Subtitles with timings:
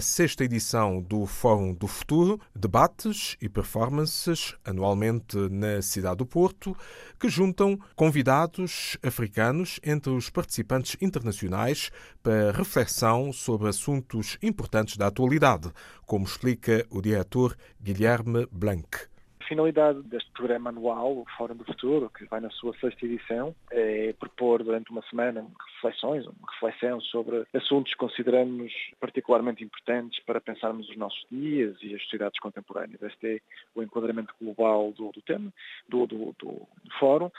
[0.00, 6.76] sexta edição do Fórum do Futuro, debates e performances anualmente na cidade do Porto,
[7.18, 11.90] que juntam convidados africanos entre os participantes internacionais
[12.22, 15.70] para reflexão sobre assuntos importantes da atualidade,
[16.04, 19.13] como explica o diretor Guilherme Blanc.
[19.44, 23.54] A finalidade deste programa anual, o Fórum do Futuro, que vai na sua sexta edição,
[23.70, 30.40] é propor durante uma semana reflexões, uma reflexão sobre assuntos que consideramos particularmente importantes para
[30.40, 33.02] pensarmos os nossos dias e as sociedades contemporâneas.
[33.02, 33.40] Este é
[33.74, 35.52] o enquadramento global do, do tema,
[35.90, 36.66] do, do, do
[36.98, 37.30] Fórum,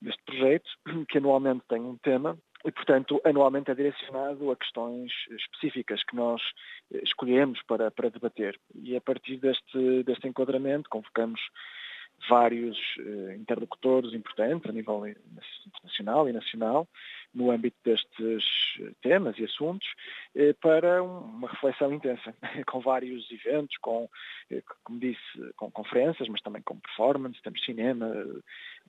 [0.00, 0.70] deste projeto,
[1.10, 6.42] que anualmente tem um tema e, portanto, anualmente é direcionado a questões específicas que nós
[6.92, 8.58] eh, escolhemos para, para debater.
[8.74, 11.40] E a partir deste, deste enquadramento convocamos
[12.28, 16.86] vários eh, interlocutores importantes a nível internacional e nacional
[17.34, 18.44] no âmbito destes
[19.02, 19.86] temas e assuntos
[20.34, 22.34] eh, para uma reflexão intensa,
[22.66, 24.08] com vários eventos, com,
[24.50, 25.20] eh, como disse,
[25.56, 28.06] com conferências, mas também com performance, temos cinema,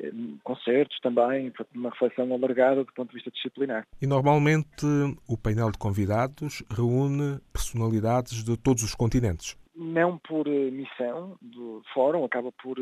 [0.00, 0.10] eh,
[0.42, 3.86] concertos também, uma reflexão alargada do ponto de vista disciplinar.
[4.00, 4.86] E normalmente
[5.28, 9.58] o painel de convidados reúne personalidades de todos os continentes?
[9.74, 12.76] Não por missão do fórum, acaba por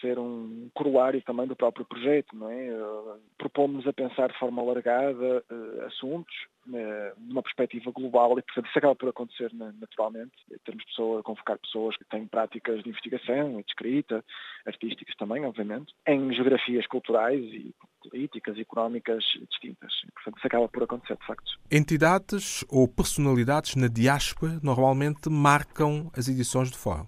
[0.00, 2.70] ser um corolário também do próprio projeto, não é?
[2.72, 6.34] Uh, propomos a pensar de forma alargada uh, assuntos
[6.68, 10.32] uh, numa perspectiva global e, portanto, isso acaba por acontecer naturalmente.
[10.64, 14.24] Temos pessoas, convocar pessoas que têm práticas de investigação e de escrita,
[14.66, 19.92] artísticas também, obviamente, em geografias culturais e políticas e económicas distintas.
[20.06, 21.60] E, portanto, isso acaba por acontecer, de facto.
[21.70, 27.06] Entidades ou personalidades na diáspora normalmente marcam as edições de fórum?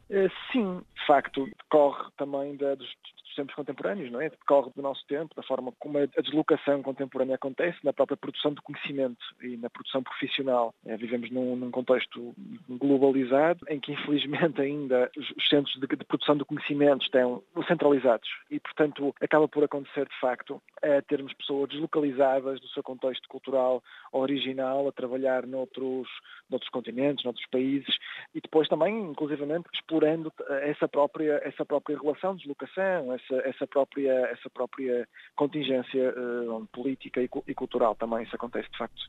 [0.53, 0.83] Sim,
[1.13, 2.89] facto, decorre também da, dos,
[3.33, 4.31] dos tempos contemporâneos, não é?
[4.31, 8.63] Decorre do nosso tempo, da forma como a deslocação contemporânea acontece, na própria produção de
[8.63, 10.75] conhecimento e na produção profissional.
[10.87, 12.35] É, vivemos num, num, contexto
[12.69, 18.61] globalizado, em que infelizmente ainda os centros de, de, produção de conhecimento estão centralizados e,
[18.61, 23.83] portanto, acaba por acontecer de facto a termos pessoas deslocalizadas do seu contexto cultural
[24.13, 26.09] original a trabalhar noutros,
[26.51, 27.95] noutros continentes, noutros países
[28.35, 30.33] e depois também, inclusivamente, explorando
[30.63, 31.02] essa própria,
[31.43, 37.55] essa própria relação de deslocação, essa, essa, própria, essa própria contingência uh, política e, e,
[37.55, 38.23] cultural também.
[38.25, 39.03] Isso acontece de facto.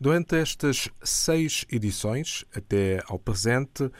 [0.00, 3.90] Durante estas seis edições, até ao presente,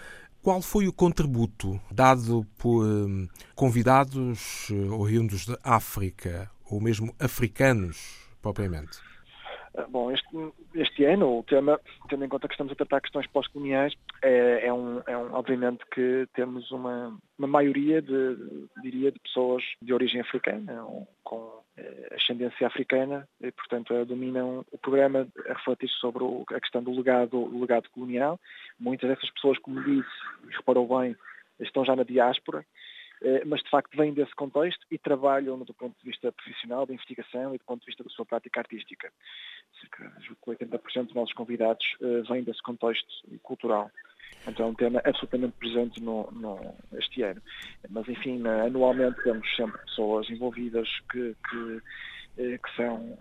[0.43, 8.29] qual foi o contributo dado por um, convidados uh, oriundos de África, ou mesmo africanos,
[8.41, 8.99] propriamente?
[9.77, 10.29] Ah, bom, este,
[10.75, 14.73] este ano o tema, tendo em conta que estamos a tratar questões pós-coloniais, é, é,
[14.73, 18.37] um, é um, obviamente que temos uma, uma maioria de,
[18.83, 20.85] diria, de pessoas de origem africana,
[21.23, 26.25] com eh, ascendência africana, e portanto dominam o programa a refletir sobre
[26.55, 28.41] a questão do legado, do legado colonial.
[28.79, 30.09] Muitas dessas pessoas, como disse,
[30.49, 31.17] e reparou bem,
[31.61, 32.65] estão já na diáspora,
[33.23, 36.95] eh, mas de facto vêm desse contexto e trabalham do ponto de vista profissional, de
[36.95, 39.13] investigação e do ponto de vista da sua prática artística.
[39.81, 43.07] Cerca de 80% dos nossos convidados eh, vêm desse contexto
[43.43, 43.91] cultural.
[44.47, 47.41] Então é um tema absolutamente presente no, no, este ano.
[47.91, 51.83] Mas, enfim, anualmente temos sempre pessoas envolvidas que, que,
[52.39, 53.19] eh, que são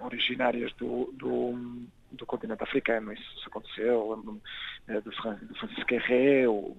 [0.00, 3.12] originárias do, do, do, continente africano.
[3.12, 4.10] Isso, aconteceu.
[4.10, 6.76] Lembro-me do Francisco Herré, o,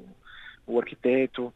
[0.66, 1.54] o arquiteto,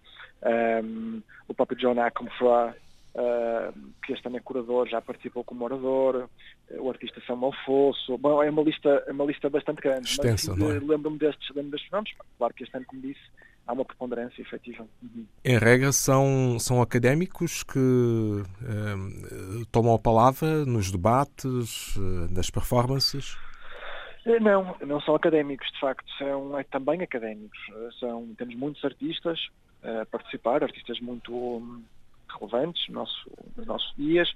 [0.84, 2.76] um, o próprio John Ackmfra,
[3.16, 6.30] uh, este também é curador, já participou como orador,
[6.80, 8.18] o artista Samuel Fosso.
[8.18, 10.08] Bom, é uma lista, é uma lista bastante grande.
[10.08, 10.80] Extensa, mas, é?
[10.80, 12.12] Lembro-me destes, lembro destes nomes.
[12.38, 13.22] Claro que este ano, como disse,
[13.68, 14.86] há uma preponderância efetiva.
[15.02, 15.26] Uhum.
[15.44, 23.38] Em regra, são, são académicos que um, tomam a palavra nos debates, uh, nas performances?
[24.26, 27.60] Eh, não, não são académicos, de facto, são é, também académicos.
[27.70, 29.40] Eh, são, temos muitos artistas
[29.84, 31.82] a participar, artistas muito
[32.40, 33.10] relevantes nos
[33.56, 34.30] nossos dias,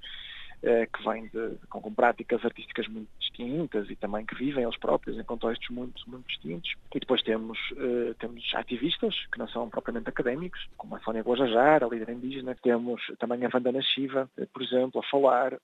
[0.92, 5.18] que vêm de, com, com, práticas artísticas muito distintas e também que vivem eles próprios
[5.18, 6.74] em contextos muito, muito distintos.
[6.94, 11.84] E depois temos, uh, temos ativistas, que não são propriamente académicos, como a Sónia Guajajar,
[11.84, 12.56] a líder indígena.
[12.62, 15.58] Temos também a Vandana Shiva, uh, por exemplo, a falar,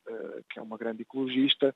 [0.50, 1.74] que é uma grande ecologista,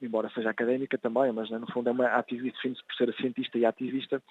[0.00, 3.58] embora seja académica também, mas né, no fundo é uma ativista, define-se por ser cientista
[3.58, 4.22] e ativista.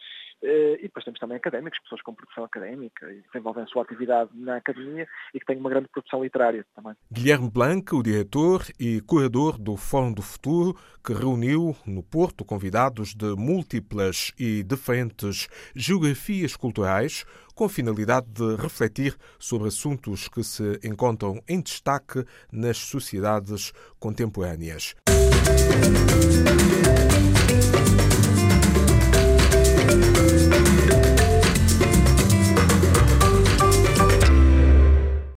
[0.41, 4.31] e depois temos também académicos, pessoas com produção académica e que desenvolvem a sua atividade
[4.33, 6.93] na academia e que têm uma grande produção literária também.
[7.11, 13.35] Guilherme Blanco, diretor e curador do Fórum do Futuro, que reuniu no Porto convidados de
[13.35, 21.41] múltiplas e diferentes geografias culturais, com a finalidade de refletir sobre assuntos que se encontram
[21.49, 24.95] em destaque nas sociedades contemporâneas.
[25.09, 26.06] Música